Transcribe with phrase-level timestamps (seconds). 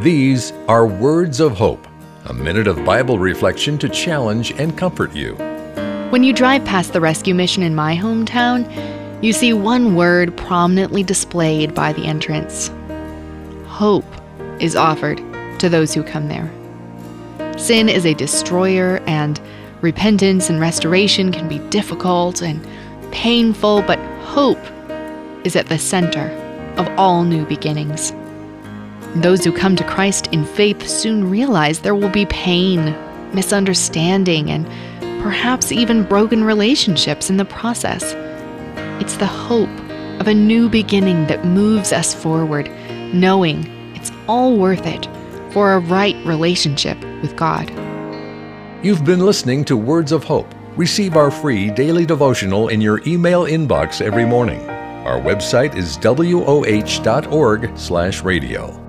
[0.00, 1.86] These are Words of Hope,
[2.24, 5.34] a minute of Bible reflection to challenge and comfort you.
[6.10, 8.68] When you drive past the rescue mission in my hometown,
[9.22, 12.72] you see one word prominently displayed by the entrance
[13.66, 14.04] Hope
[14.60, 15.18] is offered
[15.60, 16.50] to those who come there.
[17.56, 19.40] Sin is a destroyer, and
[19.80, 22.66] repentance and restoration can be difficult and
[23.12, 24.58] painful, but hope
[25.44, 26.30] is at the center
[26.76, 28.12] of all new beginnings.
[29.16, 32.96] Those who come to Christ in faith soon realize there will be pain,
[33.32, 34.66] misunderstanding, and
[35.22, 38.02] perhaps even broken relationships in the process.
[39.00, 39.70] It's the hope
[40.20, 42.68] of a new beginning that moves us forward,
[43.14, 45.08] knowing it's all worth it
[45.50, 47.70] for a right relationship with God.
[48.84, 50.52] You've been listening to Words of Hope.
[50.76, 54.68] Receive our free daily devotional in your email inbox every morning.
[54.68, 58.83] Our website is woh.org/radio.